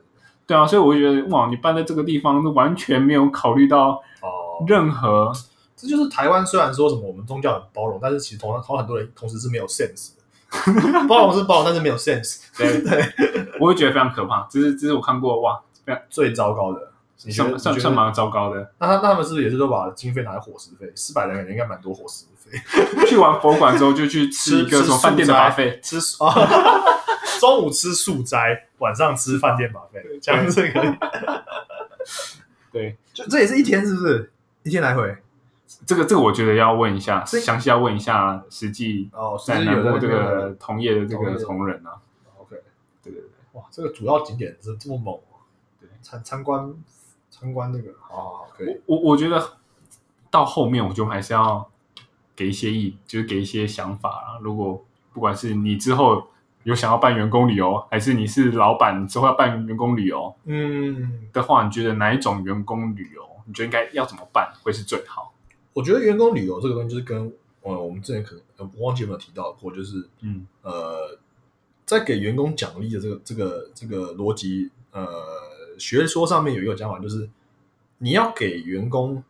[0.48, 5.32] 对啊，所以我就觉得哇，你搬在这个地方，完全没有考虑到哦，任何
[5.76, 10.22] 这就是台湾虽然说什么我们宗教很包容，但是其实同样同很多人同时是没有 sense 的。
[11.08, 13.04] 包容是包容，但是没有 sense，对对，
[13.60, 14.48] 我会觉得非常可怕。
[14.50, 15.60] 这是这是我看过哇，
[16.10, 16.92] 最糟糕的。
[17.24, 18.72] 你觉得算算算蛮糟糕的。
[18.78, 20.92] 那他那他们是不是也是都把经费拿来伙食费？
[20.96, 22.60] 四百人应该蛮多伙食费，
[23.08, 26.36] 去完佛馆之后，就去吃一个什么饭店的 buffet，吃素啊，
[27.40, 30.98] 中午吃素斋，晚上吃饭店 buffet，这样子可以。
[32.72, 34.32] 对，就这也是一天，是不是？
[34.64, 35.16] 一天来回
[35.86, 41.96] 这个这个我觉得要问一下，详细要问一下实际哦，在南部这个同业的这个同仁啊。
[42.38, 42.58] OK，
[43.02, 45.18] 对对对，哇，这个主要景点是这么猛
[46.06, 46.72] 参参观
[47.32, 48.80] 参观那个，好好好，可以。
[48.86, 49.58] 我我觉得
[50.30, 51.68] 到后面我就还是要
[52.36, 54.38] 给一些意，就是给一些想法啊。
[54.40, 56.28] 如果不管是你之后
[56.62, 65.34] 有想要办员工旅游，还是你是老板之后要办员工旅游嗯，的话，你觉得哪一种员工旅游，你觉得应该要怎么办会是最好？
[65.74, 71.18] 我觉得员工旅游这个东西就是跟呃我们之前可能呃我忘记有没有提到过，就是嗯呃，
[71.84, 75.06] 在给员工奖励的这个这个这个逻辑，呃，
[75.78, 77.30] 学说上面有一个讲法，就是
[77.98, 79.24] 你要给员工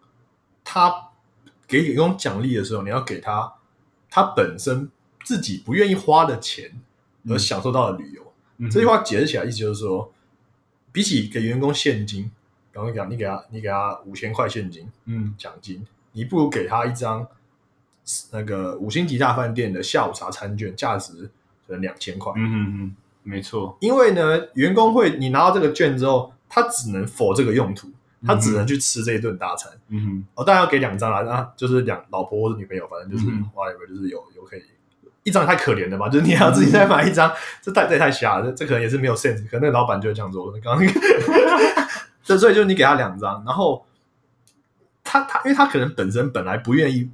[0.64, 1.10] 他
[1.68, 3.54] 给员工奖励的时候，你要给他
[4.10, 4.90] 他本身
[5.24, 6.72] 自己不愿意花的钱
[7.28, 8.22] 而享受到的旅游。
[8.58, 10.14] 嗯这句话解释起来，意思就是说，
[10.92, 12.32] 比起给员工现金，
[12.72, 17.28] 比方讲你给他你给他五千块现金嗯奖金，你不如给他一张
[18.32, 21.30] 那个五星级大饭店的下午茶餐券，价值
[21.68, 22.32] 可能两千块。
[22.38, 27.90] 嗯嗯嗯，没错，因为呢，员工会你拿到这个券之后，他只能否这个用途，
[28.26, 29.70] 他只能去吃这一顿大餐。
[29.90, 34.64] 嗯哼哦，当然要给两张啦，那就是两老婆或者女朋友，反正就是嗯 whatever，就是有有可以
[35.24, 36.08] 一张也太可怜了吧？
[36.08, 37.30] 就是你还要自己再买一张，
[37.62, 40.50] 这太这也太瞎了，这这可能也是没有 sense，可能那个老板就会这样做。
[40.64, 41.00] 刚刚那个，
[42.24, 43.86] 这所以就是你给他两张，然后
[45.04, 47.10] 他他因为他可能本身本来不愿意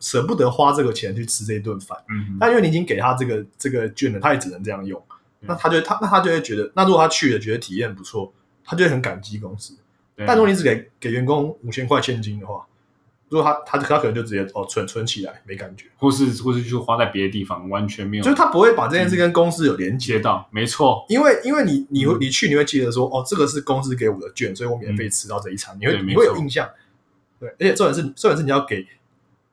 [0.00, 5.02] 舍不得花这个钱去吃这一顿饭，嗯但因为你已经给他这个这个券了，他也只能这样用，
[5.40, 8.32] 嗯那他就他那他就会觉得，那如果他去了觉得体验不错，
[8.72, 9.76] 他就会很感激公司。
[10.16, 12.66] 对但如果你只给给员工五千块现金的话，
[13.28, 22.18] 如果他他他可能就直接哦存存起来没感觉，或是或是就花在别的地方，完全没有就是他不会把这件事跟公司有连接接，到，没错，因为因为你你会嗯。
[22.20, 26.68] 你去你会记得说哦这个是公司给我的券，所以我免费吃到这一餐，你会你会有印象，
[27.40, 28.86] 对，而且重点是重点是你要给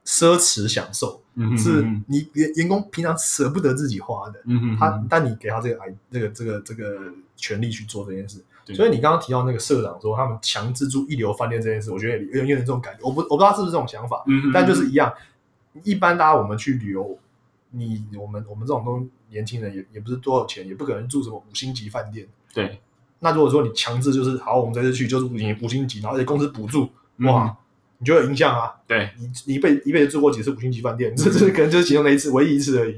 [0.06, 1.22] 奢侈享受，
[1.58, 15.12] 是嗯你员员工平常舍不得自己花的，嗯哼他但你给他这个哎这个这个这个权利去做这件事，对所以你刚刚提到那个社长说他们强制住一流饭店这件事，我觉得有点有点这种感觉，我不我不知道是不是这种想法，但就是一样，
[15.84, 17.18] 一般大家我们去旅游，
[17.72, 22.28] 你我们我们这种都年轻人也也不是多少钱，也不可能住什么五星级饭店。
[22.54, 22.80] 对，
[23.20, 27.56] 那如果说你强制就是好，我们这次去就是五星五星级，然后而且公司补助，哇，嗯
[28.02, 28.74] 你就有印象啊！
[28.88, 31.14] 对，你你一辈一辈子住过几次五星级饭店？
[31.18, 32.98] 这这可能就是其中的一次，唯一一次而已。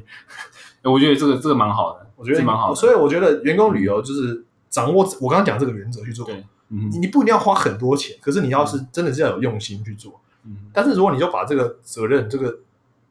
[0.84, 6.28] 我觉得这个这个蛮好的，我觉得这蛮好的，所以我觉得员工旅游就是掌握我刚刚讲这个原则去做。
[6.32, 10.22] 嗯你你不一定要花很多钱，可是你要是真的是要有用心去做。
[10.46, 12.60] 嗯但是如果你就把这个责任，这个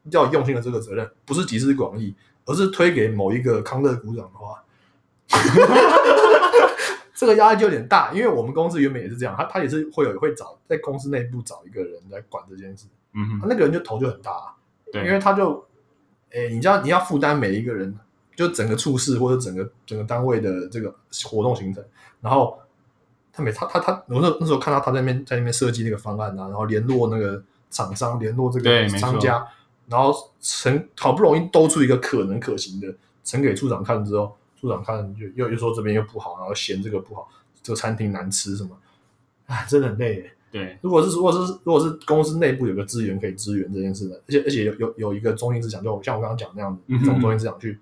[0.09, 4.63] 要有用心的这个责任，不是集思广益，而是推给某一个康乐股长的话，
[7.13, 8.11] 这个压力就有点大。
[8.11, 14.55] 因为我们公司原本也是这样，他他也是会有会找在公司内部找一个人来管这件事，嗯哼，那个人就头就很大、啊，
[14.91, 15.63] 对，因为他就，
[16.31, 17.95] 诶、你知道你要负担每一个人，
[18.41, 20.93] 就就整个处室或者整个整个单位的这个
[21.25, 21.83] 活动行程，
[22.19, 22.57] 然后
[23.31, 29.47] 他每他他他，我那那时候看到他在那边在那边设计那个方案啊，然后联络那个厂商，联络这个商家，
[29.87, 37.29] 然后呈好不容易兜出一个可能可行的，呈给处长看之后，处长看就又又说这边又不好，然后嫌这个不好，
[37.61, 38.77] 这个餐厅难吃什么，
[39.47, 40.33] 啊，真的很累耶。
[40.51, 47.79] 对，如果是如果是如果是公司内部有个资源可以支援这件事的，而且而且有有有一个中心思想，就像我刚刚讲那样子，嗯哼这种中心思想去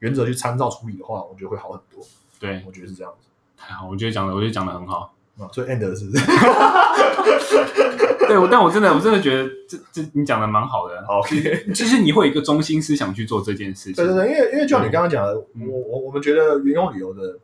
[0.00, 2.04] 原则去参照处理的话，我觉得会好很多。
[2.38, 5.14] 对，我觉得是这样子太好，我觉得讲的，我觉得讲的很好。
[5.38, 5.48] 啊。
[5.52, 6.26] 所以 end 是不是
[8.28, 11.72] 对，我但我真的我真的觉得这这你讲的蛮好的，好 OK？
[11.72, 13.94] 就是你会有一个中心思想去做这件事情。
[13.94, 17.38] 对对对，因为因为就像你刚刚讲的，嗯我我我们觉得员工旅游的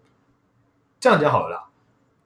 [1.01, 1.64] 这样讲好了啦，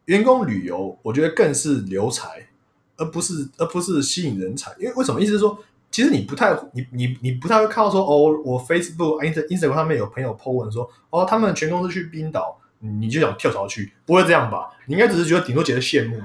[0.06, 2.48] 员工旅游我觉得更是留才，
[2.96, 4.72] 而不是而不是吸引人才。
[4.80, 5.20] 因为为什么？
[5.20, 5.58] 意思是说，
[5.90, 12.58] 其实你不太你你你不太会看到说哦，我 Facebook、Inst Instagram 上面有朋友 po 文说哦，他们全公司去冰岛。
[12.80, 14.68] 你就想跳槽去，不会这样吧？
[14.86, 16.16] 你应该只是觉得顶多觉得羡慕，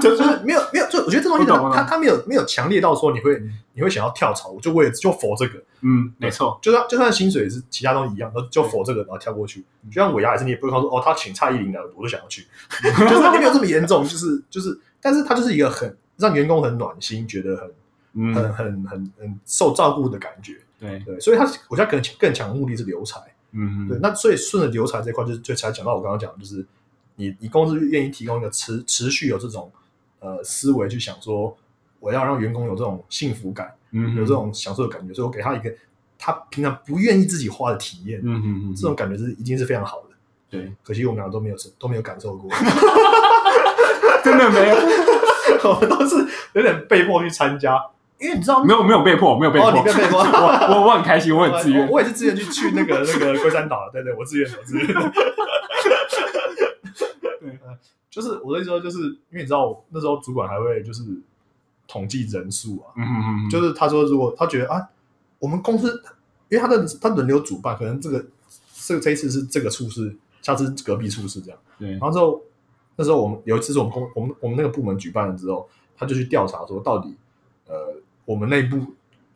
[0.00, 9.64] 就 就是没有没有，就我觉得这东西我懂我懂它它没有没有强烈到说你会你会想要跳槽，我就为了就否这个，嗯，没错，就算就算薪水是其他东西一样，都就否这个然后跳过去。
[9.90, 12.46] 就像尾牙也是，你也不会看说哦，他请蔡依林的，我就想要去，
[12.84, 17.68] 就是也没有这么严重，就是就是，但是他就是一个很让员工很暖心，觉得很
[18.16, 20.56] 嗯，很很很很受照顾的感觉。
[20.80, 23.20] 对，对，所以他我觉得更更强的目的是留才。
[23.52, 26.66] 嗯，对，那所以顺着留才这块，就是就才讲到我刚刚讲的，就是
[27.14, 29.70] 你你公司愿意提供一个持持续有这种
[30.20, 31.56] 呃思维去想说，
[32.00, 33.72] 我要让员工有这种幸福感。
[33.92, 35.72] 嗯，有这种享受的感觉，所以我给他一个
[36.18, 40.08] 他平常不愿意自己花的体验，嗯嗯嗯，这种感觉是一定是非常好的。
[40.50, 42.50] 对，可惜我们俩都没有都没有感受过，
[44.22, 44.76] 真的没有，
[45.70, 46.16] 我们都是
[46.54, 47.80] 有点被迫去参加，
[48.18, 51.88] 因为你知道没有没有被迫，没有被迫，哦，你被被迫， 我我我很开心，我很自愿。
[51.90, 54.86] 我，也是自愿去去那个那个龟山岛的，对对，我自愿的，我自愿。
[54.92, 55.12] 的。
[57.40, 57.76] 对呃
[58.10, 58.98] 就是我的意思说，就是
[59.30, 61.02] 因为你知道，我那时候主管还会就是
[61.86, 64.88] 统计人数啊，嗯嗯嗯，就是他说，如果他觉得啊，
[65.38, 66.02] 我们公司，
[66.48, 68.24] 因为他的他轮流主办，可能这个
[68.86, 71.58] 这个这一次是这个处室，下次隔壁处室这样。
[71.78, 71.90] 对。
[71.90, 72.40] 然，后之后
[72.96, 77.14] 那时候我们有一次是我们公我们我们那个部门举办了之后，他就去调查说，到底
[77.68, 77.94] 呃
[78.26, 78.78] 我们内部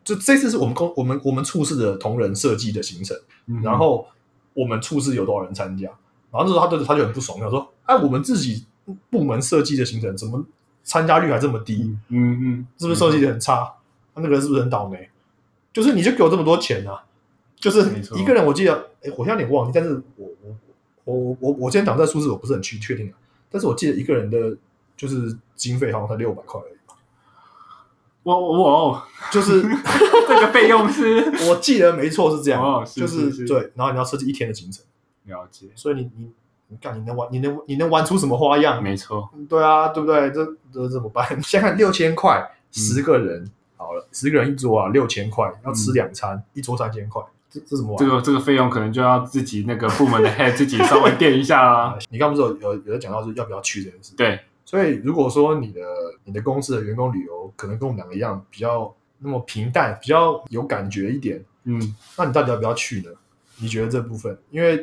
[0.03, 4.07] 就这次是我们公我们我们处室的同仁设计的行程，嗯然后
[4.53, 5.87] 我们处室有多少人参加，
[6.29, 8.65] 然后那时候他就他就很不爽，他说，哎，我们自己
[9.09, 10.45] 部门设计的行程怎么
[10.83, 11.97] 参加率还这么低？
[12.09, 13.73] 嗯嗯，是不是设计的很差？
[14.13, 15.09] 那个人是不是很倒霉？
[15.71, 17.01] 就是你就给我这么多钱啊！
[17.55, 17.79] 就是
[18.15, 20.57] 一个人，我记得，哎，我现在有点忘记，但是我我
[21.05, 23.13] 我我我我今天讲这数字我不是很确确定啊，
[23.49, 24.57] 但是我记得一个人的
[24.97, 26.73] 就是经费好像才六百块而已，
[28.23, 29.61] 我我我就是
[30.27, 34.83] 这个费用是 我记得没错是这样，哦是就是是对，然后你要设计一天的行程，
[35.25, 36.31] 了解，所以你你
[36.67, 38.81] 你看你能玩你能你能玩出什么花样？
[38.81, 40.31] 没错，对啊，对不对？
[40.31, 41.25] 这这怎么办？
[41.41, 47.97] 先看六千块，嗯十个人、好了，十个人一桌啊，六千块，要吃两餐，一桌三千块，这这怎么玩？
[47.97, 54.13] 这个这个费用可能就要自己那个部门的 head 自己稍微垫一下啦啊。，你刚不是有有有在讲到是要不要去这件事？
[54.15, 55.81] 对，所以如果说你的
[56.23, 63.09] 你的公司的员工旅游可能跟我们两个一样，比较那么平淡，比较有感觉一点，嗯那你到底要不要去呢？
[63.59, 64.37] 你觉得这部分？
[64.49, 64.77] 因为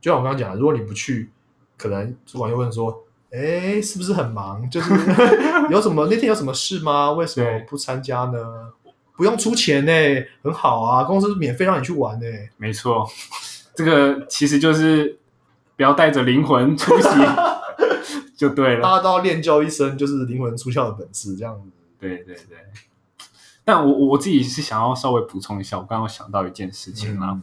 [0.00, 1.30] 就像我刚刚讲的，如果你不去，
[1.76, 4.68] 可能主管又问说：“哎，是不是很忙？
[4.68, 4.92] 就是
[5.70, 7.12] 有什么那天有什么事吗？
[7.12, 8.72] 为什么不参加呢？
[9.16, 9.92] 不用出钱呢，
[10.42, 12.26] 很好啊，公司免费让你去玩呢。
[12.56, 13.08] 没错，
[13.74, 15.18] 这个其实就是
[15.76, 17.08] 不要带着灵魂出席
[18.36, 18.82] 就对了。
[18.82, 21.68] 大家都要练就一身就是灵魂出窍的本事，这样子。
[21.98, 22.58] 对对对。
[23.64, 27.30] 但我我我自己是想要稍微补充一下，我刚刚有想到一件事情啦。
[27.30, 27.42] 嗯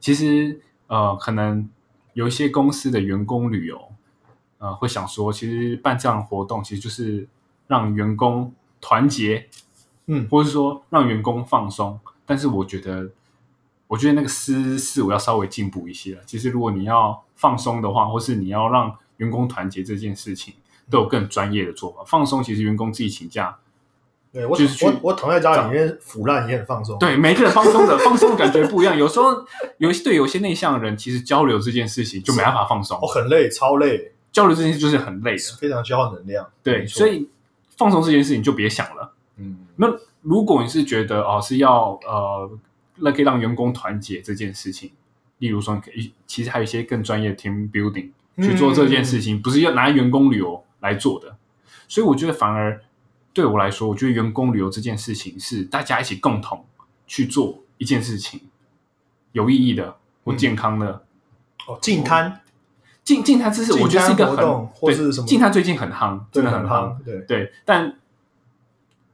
[0.00, 1.68] 其实呃，可能
[2.14, 3.92] 有一些公司的员工旅游，
[4.56, 7.28] 呃，会想说，其实办这样的活动，其实就是
[7.66, 9.46] 让员工团结，
[10.06, 12.00] 嗯或者是说让员工放松。
[12.24, 13.10] 但是我觉得，
[13.88, 16.22] 我觉得那个思思我要稍微进步一些了。
[16.24, 20.52] 其实如果你要放松的话，或是你要让员工团结这件事情，
[20.90, 22.02] 都有更专业的做法。
[22.04, 23.56] 放松其实员工自己请假，
[24.32, 26.98] 对我就是去我我躺在家里面腐烂也很放松。
[26.98, 28.96] 对每个人放松的 放松的感觉不一样。
[28.96, 29.44] 有时候
[29.78, 35.42] 有些对有些内向的人，其实交流这件事情就没办法放松哦，，很累，超累，交流这件事就是很累的。
[35.58, 36.48] 非常消耗能量。
[36.62, 37.28] 对，所以
[37.76, 39.12] 放松这件事情就别想了。
[39.36, 39.88] 嗯，那
[40.22, 42.50] 如果你是觉得哦是要呃，
[42.96, 44.92] 那可以让员工团结这件事情，
[45.38, 48.10] 例如说，可以其实还有一些更专业的 team building
[48.42, 51.36] 去做这件事情，不是要拿员工旅游来做的。
[51.88, 52.82] 所以我觉得反而
[53.32, 56.64] 对我来说，我觉得员工旅游这件事情是大家一起共同
[57.06, 58.40] 去做一件事情，
[59.32, 61.04] 有意义的，或健康的。
[61.66, 62.40] 哦，净滩
[63.04, 67.98] 净净滩这是我觉得是一个很对是什么静滩最近很夯，真的很很夯。，对，对，但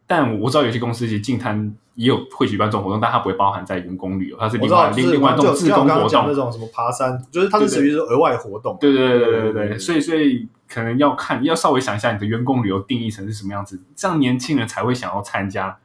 [0.07, 8.77] 但我知道有些公司其实静滩也有会举办这种活动，但它不会包含在员工旅游，它是另外另外一种自工活动，那种什么爬山，就是它是属于是额外活动。
[8.81, 15.79] 对对对对对，所以所以可能要看要稍微想一下你的员工旅游定义成是什么样子，这样年轻人才会想要参加。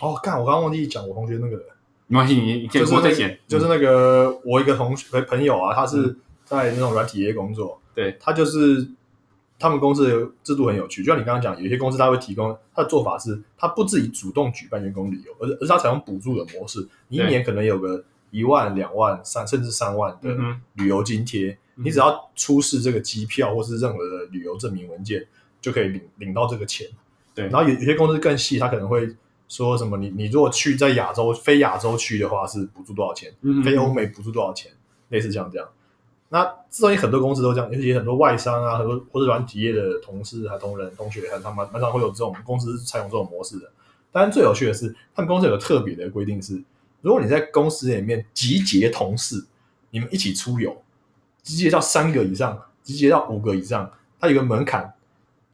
[0.00, 1.56] 哦，干，我刚刚忘记讲我同学那个，
[2.08, 8.16] 没关系，你你以说再讲，就是那个我一个同学朋友啊，他是在那种软体业工作，对。
[8.18, 8.88] 他就是
[9.60, 20.34] 他们公司的制度很有趣，就像你刚刚讲，有些公司他会提供他的做法是，他不自己主动举办员工旅游，而是而是他采用补助的模式，你一年可能有个一万、两万、三甚至三万的
[20.72, 25.26] 旅游津贴，嗯你只要出示这个机票或是任何的旅游证明文件，
[25.60, 26.86] 就可以领领到这个钱。
[27.34, 27.46] 对。
[27.48, 29.14] 然后有有些公司更细，他可能会
[29.48, 33.62] 说什么你你如果去在亚洲非亚洲区的话是补助多少钱，嗯。
[33.62, 34.72] 非欧美补助多少钱，
[35.08, 35.68] 类似像这样。
[36.32, 43.70] 那之所以很多公司都这样，尤其很多外商啊，很多或者软体业的同事、还同仁、同学，还他们蛮常会有这种公司采用这种模式的。
[44.12, 46.62] 当然，最有趣的是，他们公司有个特别的规定是，
[47.00, 49.44] 如果你在公司里面集结同事，
[49.90, 50.80] 你们一起出游，
[51.42, 54.94] 集结到三个以上，集结到五个以上，它有个门槛，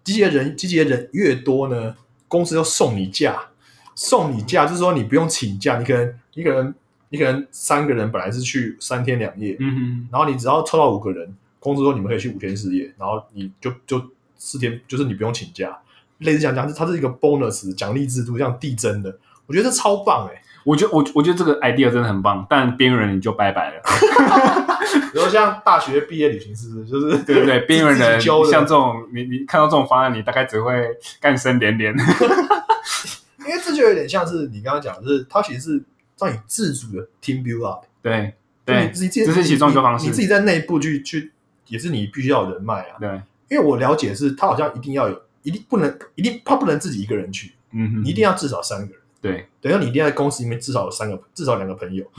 [0.04, 1.96] 集结人集结人越多呢，
[2.28, 3.48] 公司就送你假，
[3.94, 6.74] 送你假就是说你不用请假，你可能你可能
[7.10, 14.02] 你可能三个人本来是去三天两夜，嗯哼，然后你只要凑到五个人，公司说你们可以去五天四夜，然后你就就
[14.36, 15.78] 四天，就是你不用请假，
[16.18, 23.82] 类似讲讲，它是一个 bonus 奖励制度，这样递增的，我觉得这超棒哎、我觉得我我觉得这个 idea 真的很棒，但边缘人你就拜拜了。
[25.12, 26.86] 比如像大学毕业旅行是不是？
[26.86, 27.60] 就是对不对？
[27.66, 30.88] 边缘人像这种，你你看到这种方案，你大概只会
[31.20, 31.94] 干声连连。
[33.46, 35.82] 因为这就有点像是你刚刚讲的，就是它其实是
[36.18, 41.32] 让你自主的 team build up，对对自己这是其中一个方式你你自己在内部去去，
[41.68, 42.96] 也是你必须要有人脉啊。
[42.98, 43.08] 对，
[43.48, 48.94] 因为我了解是，他好像一定要有，一定不能，一定他不能自己一个人去，嗯哼，你一定要至少三个人。
[49.20, 52.04] 对，等于你一定要在公司里面至少有三个，至少两个朋友。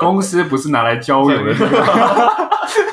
[0.00, 1.54] 公司不是拿来交友的。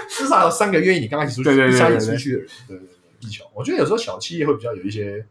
[0.10, 2.48] 至少有三个愿意你刚刚一起出去，对对对一起对对出去的人。
[2.68, 2.88] 对对对，
[3.20, 3.44] 技巧。
[3.54, 5.26] 我觉得有时候小企业会比较有一些，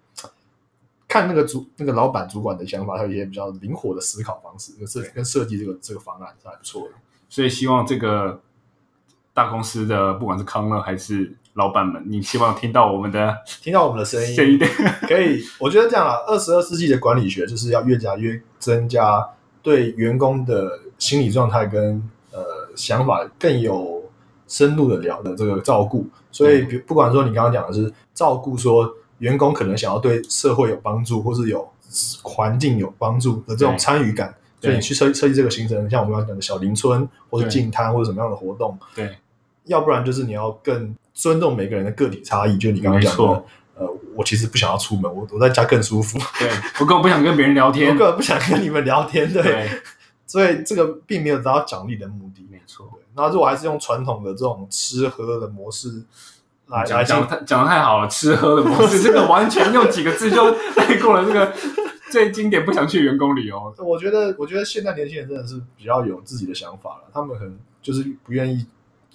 [1.11, 6.95] 看那个主那个老板主管的想法，还有一些比较灵活的思考方式，跟设跟设计这个这个方案是还不错的。
[7.29, 8.41] 所以希望这个
[9.35, 14.59] 大公司的不管是康乐还是老板们，你希望听到我们的听到我们的声音，
[15.09, 19.29] 可以，我觉得这样啊，二十二世纪的管理学就是要越加越增加
[19.63, 22.01] 对员工的心理状态跟
[22.31, 22.41] 呃
[22.77, 24.09] 想法更有
[24.47, 26.07] 深入的聊的这个照顾。
[26.31, 28.89] 所以，比不管说你刚刚讲的是照顾说
[29.21, 31.67] 员工可能想要对社会有帮助，或是有
[32.23, 33.79] 环境有帮助的这种对。
[33.79, 39.17] 参与感，所以你去设设计这个行程，像我们刚刚讲的小林村或者对净滩或者什么样的活动，对。
[39.67, 43.23] 要不然就是你要更尊重每个人的个体差异，就你刚刚讲的，
[43.77, 46.49] 呃，我其实不想要出门，我我在家更舒服，对，
[46.81, 47.91] 我根本不想跟别人聊天。
[47.91, 48.09] 我天根。
[48.09, 49.71] 本不想跟你们聊天，对，对，
[50.27, 52.45] 所以这个并没有达到奖励的目的。
[52.51, 52.91] 没错。
[53.15, 56.03] 那如果还是用传统的这种吃喝的模式
[56.71, 61.53] 来讲讲太讲的太好了，吃喝的模式， 这个完全用几个字就带过了这个
[62.11, 63.75] 最经典不想去员工旅游。
[63.79, 68.65] 我觉得，我觉得现在年轻人真的是比较有自己的想法了，他们可能就是不愿意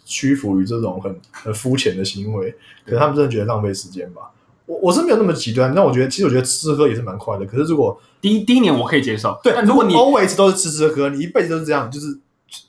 [0.03, 2.51] 屈服于这种很很肤浅的行为，
[2.85, 4.31] 可能他们真的觉得浪费时间吧。
[4.65, 7.45] 我我是没有那么极端，但我觉得其实我觉得吃喝也是蛮快的。
[7.45, 12.17] 可是如果第一第一年我可以接受，对，但如果你 always 都是吃吃喝，你一辈子都是这样，就是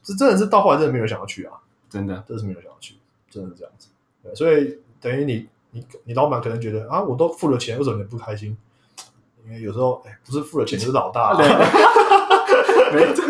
[0.03, 1.53] 这真的是到后来真的没有人想要去啊，
[1.89, 2.95] 真的真的是没有人想要去，
[3.31, 3.89] 真的是这样子。
[4.27, 8.57] 对，所以等于你你你老板可能觉得啊，我都付了钱，为什么你不开心？
[9.45, 11.39] 因为有时候哎，不是付了钱就是老大、 啊，
[12.93, 13.25] 没错，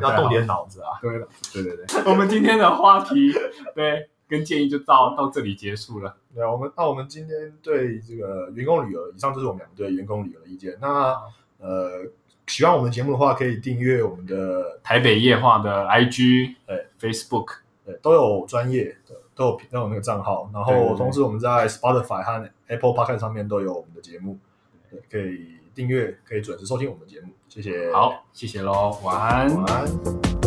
[0.00, 0.98] 要动点脑子啊。
[1.02, 3.32] 对了，对对对，我们今天的话题
[3.74, 6.16] 对跟建议就到到这里结束了。
[6.34, 10.78] 对啊，我们那我们今天对这个员工旅游，以上就是我们两个对员工旅游的意见。
[10.80, 11.14] 那
[11.58, 12.06] 呃，
[12.46, 17.48] 喜欢我们的节目的话，可以订阅我们的台北夜话的 IG 对 Facebook
[17.84, 20.50] 对，都有专业的，都有都有那个账号。
[20.52, 24.38] 然后同时我们在 Spotify 和 Apple Podcast 上面都有我们的节目，
[24.90, 27.32] 对，可以订阅，可以准时收听我们的节目。
[27.48, 29.54] 谢谢，好，谢谢喽，晚安。
[29.54, 30.41] 晚安。